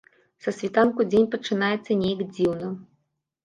Са 0.45 0.53
світанку 0.59 1.05
дзень 1.11 1.29
пачынаецца 1.37 2.01
неяк 2.03 2.27
дзіўна. 2.35 2.75